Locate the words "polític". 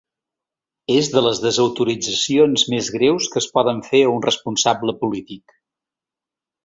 5.05-5.59